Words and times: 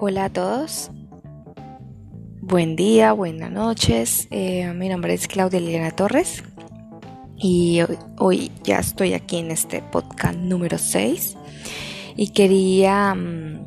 Hola 0.00 0.26
a 0.26 0.28
todos. 0.32 0.92
Buen 2.40 2.76
día, 2.76 3.12
buenas 3.12 3.50
noches. 3.50 4.28
Eh, 4.30 4.72
mi 4.72 4.88
nombre 4.88 5.12
es 5.12 5.26
Claudia 5.26 5.58
Liliana 5.58 5.90
Torres 5.90 6.44
y 7.36 7.80
hoy, 8.16 8.52
ya 8.62 8.78
estoy 8.78 9.14
aquí 9.14 9.38
en 9.38 9.50
este 9.50 9.82
podcast 9.82 10.38
número 10.38 10.78
6 10.78 11.36
y 12.14 12.28
quería, 12.28 13.12
mm, 13.12 13.58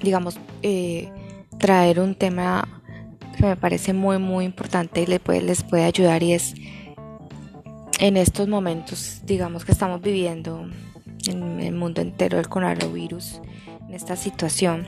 digamos, 0.00 0.38
eh, 0.62 1.08
traer 1.58 1.98
un 1.98 2.14
tema 2.14 2.82
que 3.36 3.46
me 3.46 3.56
parece 3.56 3.94
muy, 3.94 4.18
muy 4.18 4.44
importante 4.44 5.02
y 5.02 5.06
les 5.06 5.18
puede, 5.18 5.42
les 5.42 5.64
puede 5.64 5.82
ayudar 5.82 6.22
y 6.22 6.34
es 6.34 6.54
en 7.98 8.16
estos 8.16 8.46
momentos, 8.46 9.22
digamos, 9.24 9.64
que 9.64 9.72
estamos 9.72 10.00
viviendo 10.00 10.70
en 11.26 11.58
el 11.58 11.74
mundo 11.74 12.00
entero 12.00 12.38
el 12.38 12.48
coronavirus, 12.48 13.40
en 13.88 13.92
esta 13.92 14.14
situación 14.14 14.86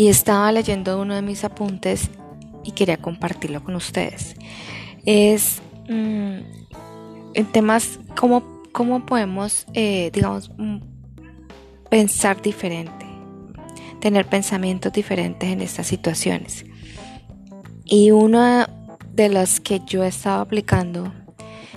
y 0.00 0.08
estaba 0.08 0.50
leyendo 0.50 0.98
uno 0.98 1.14
de 1.14 1.20
mis 1.20 1.44
apuntes 1.44 2.08
y 2.64 2.72
quería 2.72 2.96
compartirlo 2.96 3.62
con 3.62 3.74
ustedes. 3.74 4.34
Es 5.04 5.60
mm, 5.90 6.38
en 7.34 7.46
temas 7.52 8.00
cómo, 8.16 9.04
podemos, 9.04 9.66
eh, 9.74 10.10
digamos, 10.10 10.50
mm, 10.56 10.78
pensar 11.90 12.40
diferente, 12.40 13.04
tener 14.00 14.24
pensamientos 14.24 14.90
diferentes 14.90 15.50
en 15.50 15.60
estas 15.60 15.88
situaciones. 15.88 16.64
Y 17.84 18.10
uno 18.10 18.66
de 19.12 19.28
los 19.28 19.60
que 19.60 19.82
yo 19.86 20.02
he 20.02 20.08
estado 20.08 20.40
aplicando 20.40 21.12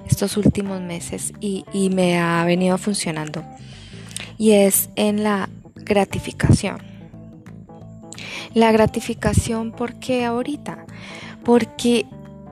estos 0.10 0.38
últimos 0.38 0.80
meses 0.80 1.34
y, 1.42 1.66
y 1.74 1.90
me 1.90 2.20
ha 2.20 2.46
venido 2.46 2.78
funcionando 2.78 3.44
y 4.38 4.52
es 4.52 4.90
en 4.96 5.26
la 5.26 5.50
gratificación. 5.76 6.93
La 8.54 8.72
gratificación, 8.72 9.72
¿por 9.72 9.96
qué 9.96 10.26
ahorita? 10.26 10.86
Porque 11.44 12.06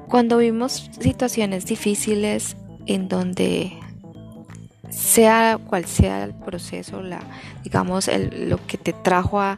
cuando 0.08 0.38
vimos 0.38 0.90
situaciones 1.00 1.66
difíciles 1.66 2.58
en 2.86 3.08
donde 3.08 3.72
sea 4.90 5.58
cual 5.58 5.86
sea 5.86 6.24
el 6.24 6.34
proceso, 6.34 7.02
la, 7.02 7.22
digamos, 7.64 8.10
lo 8.34 8.66
que 8.68 8.78
te 8.78 8.94
trajo 8.94 9.40
a, 9.40 9.58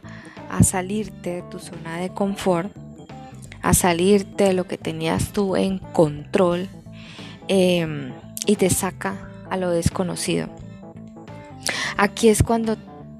salirte 0.62 1.30
de 1.30 1.42
tu 1.42 1.58
zona 1.58 1.98
de 1.98 2.10
confort, 2.10 2.70
a 3.60 3.74
salirte 3.74 4.44
de 4.44 4.52
lo 4.52 4.68
que 4.68 4.78
tenías 4.78 5.32
tú 5.32 5.56
en 5.56 5.78
control 5.80 6.68
em, 7.48 8.12
y 8.46 8.54
te 8.54 8.70
saca 8.70 9.16
a 9.50 9.56
lo 9.56 9.70
desconocido. 9.70 10.48
Aquí 11.96 12.28
es 12.28 12.44
cuando 12.44 12.76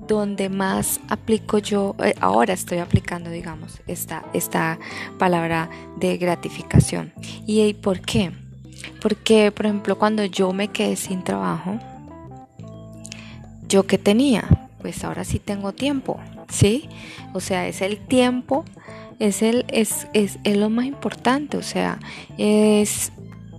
donde 0.07 0.49
más 0.49 1.01
aplico 1.09 1.59
yo, 1.59 1.95
eh, 2.03 2.15
ahora 2.21 2.55
estoy 2.55 2.79
aplicando, 2.79 3.31
digamos, 3.31 3.81
esta, 3.87 4.25
esta 4.33 4.79
palabra 5.19 5.71
de 5.97 6.17
gratificación. 6.17 7.13
¿Y 7.47 7.75
por 7.75 8.01
qué? 8.01 8.33
Porque, 9.01 9.51
por 9.53 9.67
ejemplo, 9.67 9.99
cuando 9.99 10.25
yo 10.25 10.53
me 10.53 10.69
quedé 10.69 10.97
sin 10.97 11.23
trabajo, 11.23 11.79
¿yo 13.69 13.87
qué 13.87 13.99
tenía? 13.99 14.69
Pues 14.81 15.05
ahora 15.05 15.25
sí 15.25 15.39
tengo 15.39 15.73
tiempo, 15.73 16.21
¿sí? 16.49 16.89
O 17.33 17.41
sea, 17.41 17.67
es 17.67 17.81
el 17.81 17.99
tiempo, 17.99 18.65
es, 19.19 19.43
el, 19.43 19.65
es, 19.69 20.07
es, 20.13 20.39
es 20.45 20.57
lo 20.57 20.71
más 20.71 20.87
importante, 20.87 21.57
o 21.57 21.63
sea, 21.63 21.99
es 22.37 23.13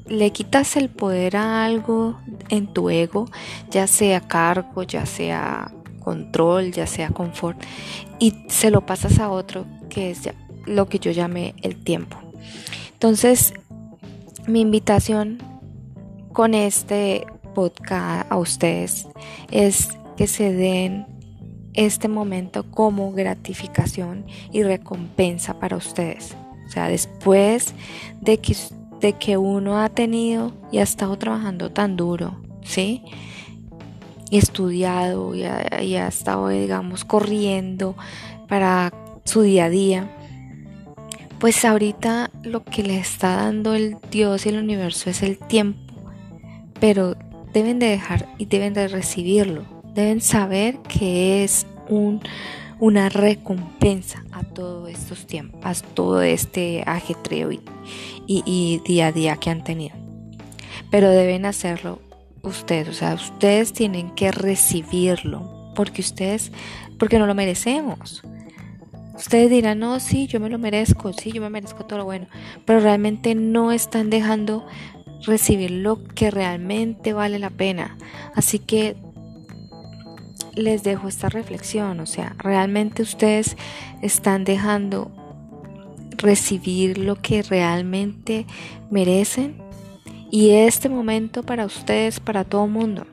le 0.08 0.32
quitas 0.32 0.78
el 0.78 0.90
poder 0.90 1.36
a 1.36 1.66
algo 1.66 2.20
en 2.50 2.68
tu 2.68 2.90
ego, 2.90 3.26
ya 3.72 3.88
sea 3.88 4.22
cargo, 4.22 4.84
ya 4.84 5.06
sea 5.06 5.72
control, 6.06 6.72
ya 6.72 6.86
sea 6.86 7.10
confort, 7.10 7.58
y 8.20 8.36
se 8.48 8.70
lo 8.70 8.86
pasas 8.86 9.20
a 9.20 9.30
otro, 9.32 9.66
que 9.90 10.12
es 10.12 10.30
lo 10.66 10.88
que 10.88 11.00
yo 11.00 11.12
llamé 11.12 11.56
el 11.64 11.76
tiempo. 11.76 12.18
Entonces, 12.94 13.54
mi 14.48 14.62
invitación 14.62 15.40
con 16.32 16.54
este 16.54 17.26
podcast 17.56 18.32
a 18.32 18.38
ustedes 18.38 19.08
es 19.50 19.90
que 20.16 20.28
se 20.28 20.54
den 20.54 21.08
este 21.74 22.08
momento 22.08 22.70
como 22.72 23.12
gratificación 23.12 24.26
y 24.52 24.64
recompensa 24.64 25.60
para 25.60 25.76
ustedes. 25.76 26.36
O 26.68 26.70
sea, 26.70 26.88
después 26.88 27.74
de 28.22 28.38
que, 28.38 28.56
de 29.02 29.14
que 29.14 29.38
uno 29.38 29.82
ha 29.82 29.90
tenido 29.90 30.54
y 30.72 30.78
ha 30.78 30.84
estado 30.84 31.18
trabajando 31.18 31.72
tan 31.72 31.96
duro, 31.96 32.38
¿sí? 32.64 33.04
Estudiado 34.32 35.36
y 35.36 35.44
ha, 35.44 36.08
estado, 36.08 36.50
digamos, 36.50 37.06
corriendo 37.06 37.96
para 38.48 38.94
su 39.24 39.42
día 39.42 39.66
a 39.66 39.70
día, 39.70 40.10
pues 41.40 41.66
ahorita 41.66 42.32
lo 42.44 42.64
que 42.64 42.84
le 42.84 42.98
está 42.98 43.36
dando 43.36 43.76
el 43.76 43.98
Dios 44.12 44.46
y 44.46 44.50
el 44.50 44.58
universo 44.58 45.10
es 45.10 45.22
el 45.22 45.38
tiempo, 45.38 45.94
pero 46.80 47.16
deben 47.54 47.80
de 47.80 47.88
dejar 47.88 48.28
y 48.38 48.46
deben 48.46 48.74
de 48.74 48.88
recibirlo, 48.88 49.64
deben 49.94 50.22
saber 50.22 50.80
que 50.82 51.44
es 51.44 51.66
un, 51.90 52.22
una 52.80 53.10
recompensa 53.10 54.24
a 54.32 54.44
todos 54.44 54.90
estos 54.90 55.28
tiempos, 55.28 55.62
a 55.64 55.74
todo 55.94 56.22
este 56.22 56.84
ajetreo 56.86 57.52
y, 57.52 57.62
y 58.28 58.82
día 58.86 59.08
a 59.08 59.12
día 59.12 59.38
que 59.38 59.50
han 59.50 59.64
tenido. 59.64 59.96
Pero 60.92 61.10
deben 61.10 61.46
hacerlo 61.46 62.00
ustedes, 62.50 62.90
o 62.90 62.94
sea, 62.94 63.14
ustedes 63.14 63.74
tienen 63.74 64.12
que 64.12 64.32
recibirlo, 64.32 65.72
porque 65.76 66.02
ustedes, 66.02 66.52
porque 66.98 67.20
no 67.20 67.28
lo 67.28 67.36
merecemos. 67.36 68.24
Ustedes 69.16 69.50
dirán, 69.50 69.80
no, 69.80 70.00
sí, 70.00 70.28
yo 70.28 70.40
me 70.40 70.50
lo 70.50 70.58
merezco, 70.58 71.14
sí, 71.14 71.32
yo 71.32 71.42
me 71.42 71.50
merezco 71.50 71.86
todo 71.86 72.00
lo 72.00 72.06
bueno, 72.06 72.28
pero 72.66 72.82
realmente 72.82 73.34
no 73.34 73.72
están 73.72 74.10
dejando 74.10 74.66
recibir 75.26 75.72
lo 75.72 76.04
que 76.04 76.32
realmente 76.32 77.14
vale 77.14 77.40
la 77.40 77.50
pena. 77.50 77.98
Así 78.36 78.60
que 78.60 78.98
les 80.56 80.84
dejo 80.84 81.08
esta 81.08 81.30
reflexión, 81.30 82.00
o 82.00 82.06
sea, 82.06 82.36
realmente 82.40 83.02
ustedes 83.02 83.56
están 84.02 84.44
dejando 84.44 85.12
recibir 86.18 86.98
lo 86.98 87.16
que 87.22 87.42
realmente 87.42 88.46
merecen 88.90 89.65
y 90.32 90.52
este 90.52 90.90
momento 90.90 91.44
para 91.44 91.66
ustedes, 91.66 92.20
para 92.20 92.44
todo 92.44 92.68
mundo, 92.68 93.06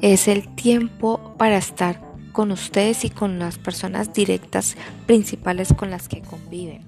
es 0.00 0.28
el 0.28 0.54
tiempo 0.54 1.34
para 1.38 1.56
estar 1.56 2.00
con 2.32 2.52
ustedes 2.52 3.04
y 3.04 3.10
con 3.10 3.38
las 3.38 3.58
personas 3.58 4.12
directas 4.12 4.76
principales 5.06 5.72
con 5.72 5.90
las 5.90 6.08
que 6.08 6.20
conviven. 6.20 6.82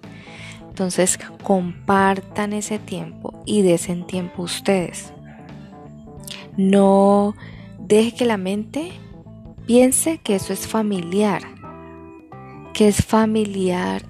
Entonces 0.68 1.18
compartan 1.42 2.52
ese 2.52 2.78
tiempo 2.78 3.42
y 3.46 3.62
desen 3.62 4.06
tiempo 4.06 4.42
ustedes. 4.42 5.12
No 6.56 7.34
deje 7.78 8.14
que 8.14 8.24
la 8.26 8.36
mente 8.36 8.92
piense 9.66 10.18
que 10.18 10.34
eso 10.34 10.52
es 10.52 10.66
familiar, 10.66 11.42
que 12.74 12.88
es 12.88 13.04
familiar. 13.04 14.02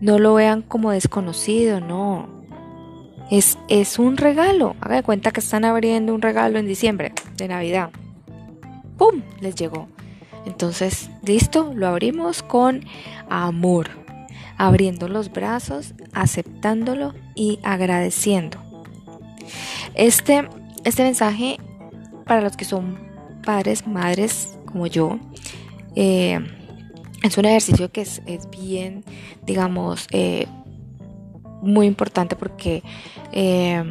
No 0.00 0.18
lo 0.18 0.34
vean 0.34 0.62
como 0.62 0.90
desconocido, 0.90 1.80
no. 1.80 2.37
Es, 3.68 3.98
un 3.98 4.16
regalo. 4.16 4.76
Haga 4.80 4.96
de 4.96 5.02
cuenta 5.02 5.30
que 5.30 5.40
están 5.40 5.64
abriendo 5.64 6.14
un 6.14 6.22
regalo 6.22 6.58
en 6.58 6.66
diciembre 6.66 7.12
de 7.36 7.48
Navidad. 7.48 7.90
¡Pum! 8.96 9.22
Les 9.40 9.54
llegó. 9.54 9.88
Entonces, 10.46 11.10
listo, 11.22 11.72
lo 11.74 11.86
abrimos 11.86 12.42
con 12.42 12.84
amor. 13.28 13.90
Abriendo 14.56 15.08
los 15.08 15.30
brazos, 15.30 15.94
aceptándolo 16.14 17.14
y 17.34 17.58
agradeciendo. 17.62 18.58
Este, 19.94 20.48
este 20.84 21.02
mensaje, 21.02 21.58
para 22.24 22.40
los 22.40 22.56
que 22.56 22.64
son 22.64 22.98
padres, 23.44 23.86
madres 23.86 24.58
como 24.64 24.86
yo, 24.86 25.18
eh, 25.94 26.40
es 27.22 27.36
un 27.36 27.44
ejercicio 27.44 27.90
que 27.92 28.00
es, 28.00 28.22
es 28.26 28.48
bien, 28.50 29.04
digamos, 29.44 30.06
eh, 30.10 30.46
muy 31.60 31.86
importante 31.86 32.36
porque 32.36 32.82
eh, 33.32 33.82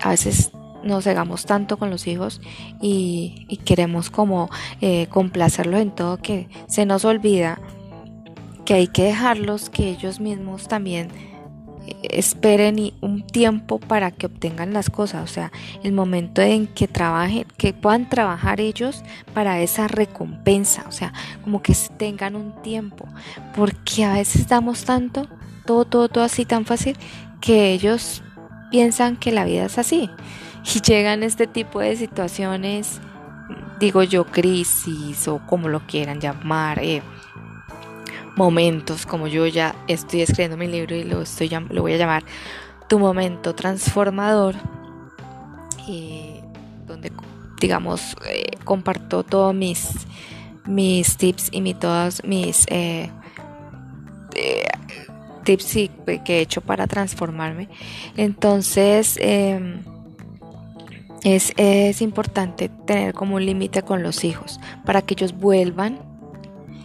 a 0.00 0.10
veces 0.10 0.52
nos 0.84 1.04
cegamos 1.04 1.46
tanto 1.46 1.78
con 1.78 1.90
los 1.90 2.06
hijos 2.06 2.40
y, 2.80 3.58
queremos 3.64 4.10
como 4.10 4.50
eh, 4.80 5.06
complacerlos 5.08 5.80
en 5.80 5.90
todo 5.90 6.18
que 6.18 6.48
se 6.66 6.84
nos 6.84 7.04
olvida 7.04 7.58
que 8.64 8.74
hay 8.74 8.86
que 8.88 9.04
dejarlos 9.04 9.70
que 9.70 9.88
ellos 9.90 10.20
mismos 10.20 10.68
también 10.68 11.08
eh, 11.86 11.96
esperen 12.10 12.92
un 13.00 13.26
tiempo 13.26 13.78
para 13.78 14.10
que 14.10 14.26
obtengan 14.26 14.72
las 14.72 14.90
cosas, 14.90 15.24
o 15.24 15.32
sea, 15.32 15.52
el 15.82 15.92
momento 15.92 16.42
en 16.42 16.66
que 16.66 16.88
trabajen, 16.88 17.46
que 17.56 17.72
puedan 17.72 18.08
trabajar 18.08 18.60
ellos 18.60 19.02
para 19.32 19.60
esa 19.60 19.88
recompensa, 19.88 20.84
o 20.88 20.92
sea, 20.92 21.12
como 21.42 21.62
que 21.62 21.74
tengan 21.96 22.36
un 22.36 22.62
tiempo, 22.62 23.06
porque 23.54 24.04
a 24.04 24.14
veces 24.14 24.48
damos 24.48 24.84
tanto 24.84 25.26
todo, 25.64 25.84
todo, 25.84 26.08
todo 26.08 26.24
así 26.24 26.44
tan 26.44 26.64
fácil 26.64 26.96
que 27.40 27.72
ellos 27.72 28.22
piensan 28.70 29.16
que 29.16 29.32
la 29.32 29.44
vida 29.44 29.66
es 29.66 29.78
así. 29.78 30.10
Y 30.74 30.80
llegan 30.80 31.22
este 31.22 31.46
tipo 31.46 31.80
de 31.80 31.96
situaciones, 31.96 33.00
digo 33.78 34.02
yo, 34.02 34.24
crisis 34.24 35.28
o 35.28 35.38
como 35.46 35.68
lo 35.68 35.80
quieran 35.86 36.20
llamar, 36.20 36.78
eh, 36.82 37.02
momentos, 38.36 39.06
como 39.06 39.26
yo 39.26 39.46
ya 39.46 39.74
estoy 39.86 40.22
escribiendo 40.22 40.56
mi 40.56 40.66
libro 40.66 40.96
y 40.96 41.04
lo, 41.04 41.22
estoy, 41.22 41.50
lo 41.70 41.82
voy 41.82 41.92
a 41.92 41.96
llamar 41.96 42.24
Tu 42.88 42.98
momento 42.98 43.54
transformador, 43.54 44.54
donde 46.86 47.12
digamos 47.60 48.16
eh, 48.26 48.56
comparto 48.64 49.22
todos 49.22 49.54
mis, 49.54 49.90
mis 50.66 51.16
tips 51.16 51.48
y 51.52 51.60
mi, 51.60 51.74
todos 51.74 52.24
mis 52.24 52.66
eh, 55.46 55.52
eh, 55.52 55.56
tips 55.56 56.22
que 56.24 56.38
he 56.38 56.40
hecho 56.40 56.60
para 56.60 56.86
transformarme. 56.86 57.68
Entonces, 58.16 59.18
em, 59.20 59.82
es, 61.22 61.52
es, 61.56 62.02
importante 62.02 62.68
tener 62.68 63.14
como 63.14 63.36
un 63.36 63.46
límite 63.46 63.82
con 63.82 64.02
los 64.02 64.24
hijos 64.24 64.60
para 64.84 65.02
que 65.02 65.14
ellos 65.14 65.32
vuelvan 65.32 65.98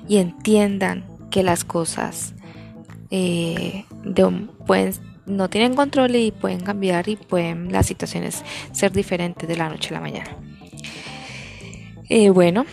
y 0.08 0.18
entiendan 0.18 1.04
que 1.30 1.44
las 1.44 1.64
cosas 1.64 2.34
eh, 3.12 3.86
pueden, 4.66 4.94
no 5.26 5.50
tienen 5.50 5.76
control 5.76 6.16
y 6.16 6.32
pueden 6.32 6.62
cambiar 6.62 7.08
y 7.10 7.16
pueden 7.16 7.72
las 7.72 7.86
situaciones 7.86 8.44
ser 8.72 8.92
diferentes 8.92 9.48
de 9.48 9.56
la 9.56 9.70
noche 9.70 9.90
a 9.90 9.94
la 9.94 10.02
mañana. 10.02 10.36
Eh, 12.10 12.30
bueno, 12.30 12.66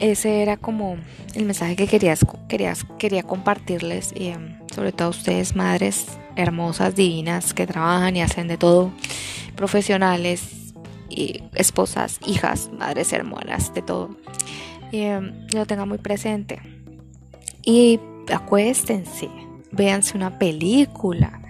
ese 0.00 0.42
era 0.42 0.56
como 0.56 0.96
el 1.34 1.44
mensaje 1.44 1.76
que 1.76 1.86
querías, 1.86 2.26
querías 2.48 2.84
quería 2.98 3.22
compartirles, 3.22 4.12
y, 4.14 4.28
em, 4.28 4.58
sobre 4.74 4.92
todo 4.92 5.10
ustedes, 5.10 5.54
madres 5.54 6.06
hermosas, 6.36 6.94
divinas, 6.94 7.54
que 7.54 7.66
trabajan 7.66 8.16
y 8.16 8.22
hacen 8.22 8.48
de 8.48 8.56
todo, 8.56 8.90
profesionales, 9.56 10.72
esposas, 11.54 12.18
hijas, 12.26 12.70
madres 12.76 13.12
hermanas, 13.12 13.74
de 13.74 13.82
todo. 13.82 14.16
Em, 14.92 15.46
lo 15.54 15.66
tengan 15.66 15.88
muy 15.88 15.98
presente. 15.98 16.60
Y 17.64 18.00
acuéstense, 18.32 19.28
véanse 19.70 20.16
una 20.16 20.38
película. 20.38 21.40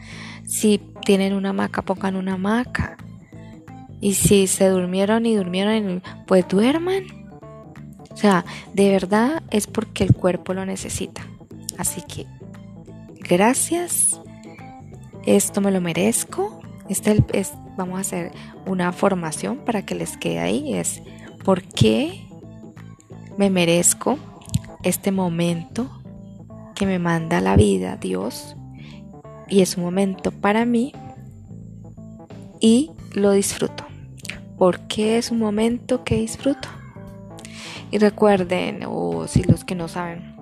Si 0.45 0.81
tienen 1.05 1.33
una 1.33 1.51
hamaca, 1.51 1.83
pongan 1.83 2.17
una 2.17 2.35
hamaca. 2.35 2.97
Y 4.01 4.15
si 4.15 4.47
se 4.47 4.69
durmieron 4.69 5.27
y 5.27 5.37
durmieron, 5.37 6.03
pues 6.27 6.47
duerman. 6.49 7.05
O 8.11 8.17
sea, 8.17 8.45
de 8.75 8.91
verdad 8.91 9.43
es 9.51 9.67
porque 9.67 10.05
el 10.05 10.13
cuerpo 10.13 10.55
lo 10.55 10.67
necesita. 10.67 11.27
Así 11.79 12.03
que, 12.03 12.27
gracias. 13.33 14.21
Esto 15.25 15.61
me 15.61 15.71
lo 15.71 15.81
merezco. 15.81 16.61
Este 16.89 17.25
es, 17.33 17.53
vamos 17.77 17.97
a 17.97 18.01
hacer 18.01 18.33
una 18.67 18.93
formación 18.93 19.59
para 19.59 19.87
que 19.87 19.95
les 19.95 20.17
quede 20.19 20.39
ahí. 20.39 20.75
Es 20.75 21.03
por 21.45 21.63
qué 21.63 22.27
me 23.39 23.49
merezco 23.49 24.19
este 24.83 25.13
momento 25.13 25.91
que 26.75 26.85
me 26.85 26.99
manda 26.99 27.41
la 27.41 27.57
vida, 27.57 27.97
Dios, 27.97 28.57
y 29.49 29.63
es 29.63 29.77
un 29.77 29.85
momento 29.85 30.31
para 30.31 30.65
mí 30.65 30.93
y 32.61 32.91
lo 33.15 33.33
disfruto. 33.33 33.85
porque 34.59 35.19
es 35.19 35.33
un 35.33 35.41
momento 35.41 36.05
que 36.05 36.17
disfruto? 36.17 36.69
Y 37.91 37.99
recuerden, 37.99 38.85
o 38.87 39.27
si 39.27 39.43
los 39.43 39.65
que 39.65 39.75
no 39.75 39.89
saben, 39.89 40.37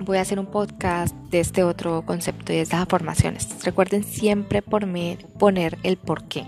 voy 0.00 0.18
a 0.18 0.20
hacer 0.22 0.38
un 0.38 0.46
podcast 0.46 1.14
de 1.30 1.40
este 1.40 1.62
otro 1.64 2.02
concepto 2.02 2.52
y 2.52 2.56
de 2.56 2.62
estas 2.62 2.86
formaciones. 2.88 3.48
Recuerden 3.64 4.04
siempre 4.04 4.62
por 4.62 4.86
mí 4.86 5.18
poner 5.38 5.78
el 5.82 5.96
por 5.96 6.24
qué. 6.24 6.46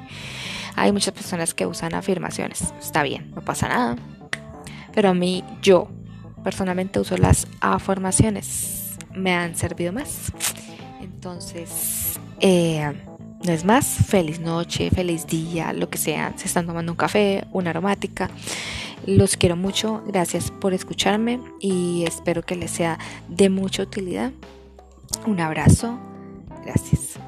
Hay 0.77 0.93
muchas 0.93 1.13
personas 1.13 1.55
que 1.55 1.67
usan 1.67 1.95
afirmaciones. 1.95 2.73
Está 2.81 3.03
bien, 3.03 3.31
no 3.35 3.43
pasa 3.43 3.69
nada. 3.69 3.97
Pero 4.93 5.11
a 5.11 5.15
mí, 5.15 5.45
yo 5.63 5.89
personalmente 6.43 7.01
uso 7.01 7.17
las 7.17 7.47
afirmaciones 7.61 8.97
me 9.15 9.35
han 9.35 9.57
servido 9.57 9.93
más. 9.93 10.33
Entonces, 11.01 12.19
eh, 12.41 12.93
no 13.45 13.53
es 13.53 13.65
más, 13.65 13.87
feliz 13.87 14.41
noche, 14.41 14.91
feliz 14.91 15.27
día, 15.27 15.73
lo 15.73 15.89
que 15.91 15.99
sea. 15.99 16.33
Se 16.37 16.47
están 16.47 16.67
tomando 16.67 16.93
un 16.93 16.97
café, 16.97 17.45
una 17.53 17.71
aromática. 17.71 18.31
Los 19.07 19.37
quiero 19.37 19.57
mucho, 19.57 20.03
gracias 20.07 20.51
por 20.51 20.75
escucharme 20.75 21.41
y 21.59 22.05
espero 22.07 22.43
que 22.43 22.57
les 22.57 22.71
sea 22.71 22.99
de 23.29 23.49
mucha 23.49 23.83
utilidad. 23.83 24.33
Un 25.27 25.41
abrazo, 25.41 25.99
gracias. 26.65 27.19